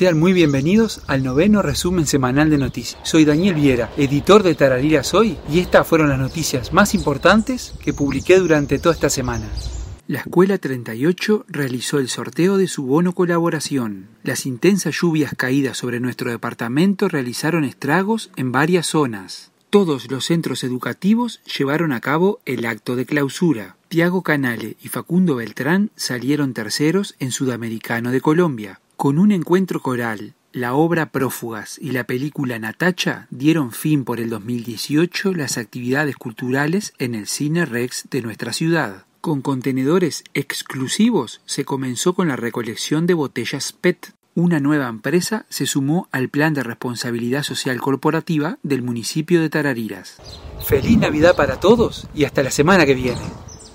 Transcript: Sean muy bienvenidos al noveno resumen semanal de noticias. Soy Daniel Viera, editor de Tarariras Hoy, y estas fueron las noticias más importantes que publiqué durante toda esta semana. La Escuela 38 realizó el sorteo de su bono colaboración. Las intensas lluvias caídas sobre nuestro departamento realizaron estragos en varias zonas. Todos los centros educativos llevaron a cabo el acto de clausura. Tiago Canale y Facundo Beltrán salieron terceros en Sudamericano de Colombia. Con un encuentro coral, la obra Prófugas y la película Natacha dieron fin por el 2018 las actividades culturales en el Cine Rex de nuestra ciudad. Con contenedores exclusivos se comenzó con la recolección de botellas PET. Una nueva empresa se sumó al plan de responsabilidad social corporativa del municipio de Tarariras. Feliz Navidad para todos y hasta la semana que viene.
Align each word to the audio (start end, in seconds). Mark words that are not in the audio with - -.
Sean 0.00 0.18
muy 0.18 0.32
bienvenidos 0.32 1.02
al 1.08 1.22
noveno 1.22 1.60
resumen 1.60 2.06
semanal 2.06 2.48
de 2.48 2.56
noticias. 2.56 2.98
Soy 3.02 3.26
Daniel 3.26 3.54
Viera, 3.54 3.92
editor 3.98 4.42
de 4.42 4.54
Tarariras 4.54 5.12
Hoy, 5.12 5.36
y 5.52 5.58
estas 5.58 5.86
fueron 5.86 6.08
las 6.08 6.18
noticias 6.18 6.72
más 6.72 6.94
importantes 6.94 7.74
que 7.84 7.92
publiqué 7.92 8.38
durante 8.38 8.78
toda 8.78 8.94
esta 8.94 9.10
semana. 9.10 9.46
La 10.06 10.20
Escuela 10.20 10.56
38 10.56 11.44
realizó 11.48 11.98
el 11.98 12.08
sorteo 12.08 12.56
de 12.56 12.66
su 12.66 12.84
bono 12.84 13.12
colaboración. 13.12 14.06
Las 14.22 14.46
intensas 14.46 14.98
lluvias 14.98 15.34
caídas 15.36 15.76
sobre 15.76 16.00
nuestro 16.00 16.30
departamento 16.30 17.10
realizaron 17.10 17.64
estragos 17.64 18.30
en 18.36 18.52
varias 18.52 18.86
zonas. 18.86 19.50
Todos 19.68 20.10
los 20.10 20.24
centros 20.24 20.64
educativos 20.64 21.42
llevaron 21.58 21.92
a 21.92 22.00
cabo 22.00 22.40
el 22.46 22.64
acto 22.64 22.96
de 22.96 23.04
clausura. 23.04 23.76
Tiago 23.88 24.22
Canale 24.22 24.78
y 24.82 24.88
Facundo 24.88 25.36
Beltrán 25.36 25.90
salieron 25.94 26.54
terceros 26.54 27.16
en 27.18 27.32
Sudamericano 27.32 28.12
de 28.12 28.22
Colombia. 28.22 28.80
Con 29.00 29.18
un 29.18 29.32
encuentro 29.32 29.80
coral, 29.80 30.34
la 30.52 30.74
obra 30.74 31.10
Prófugas 31.10 31.78
y 31.80 31.92
la 31.92 32.04
película 32.04 32.58
Natacha 32.58 33.28
dieron 33.30 33.72
fin 33.72 34.04
por 34.04 34.20
el 34.20 34.28
2018 34.28 35.32
las 35.32 35.56
actividades 35.56 36.16
culturales 36.16 36.92
en 36.98 37.14
el 37.14 37.26
Cine 37.26 37.64
Rex 37.64 38.08
de 38.10 38.20
nuestra 38.20 38.52
ciudad. 38.52 39.06
Con 39.22 39.40
contenedores 39.40 40.22
exclusivos 40.34 41.40
se 41.46 41.64
comenzó 41.64 42.12
con 42.12 42.28
la 42.28 42.36
recolección 42.36 43.06
de 43.06 43.14
botellas 43.14 43.72
PET. 43.72 44.12
Una 44.34 44.60
nueva 44.60 44.88
empresa 44.88 45.46
se 45.48 45.64
sumó 45.64 46.06
al 46.12 46.28
plan 46.28 46.52
de 46.52 46.62
responsabilidad 46.62 47.42
social 47.42 47.80
corporativa 47.80 48.58
del 48.62 48.82
municipio 48.82 49.40
de 49.40 49.48
Tarariras. 49.48 50.18
Feliz 50.62 50.98
Navidad 50.98 51.34
para 51.36 51.58
todos 51.58 52.06
y 52.14 52.24
hasta 52.24 52.42
la 52.42 52.50
semana 52.50 52.84
que 52.84 52.94
viene. 52.94 53.22